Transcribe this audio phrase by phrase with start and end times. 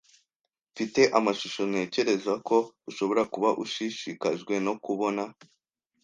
[0.71, 2.57] Mfite amashusho ntekereza ko
[2.89, 5.23] ushobora kuba ushishikajwe no kubona.